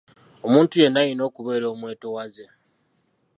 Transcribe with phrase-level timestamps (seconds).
[0.45, 2.45] Omuntu yenna alina okubeera omwetowaze.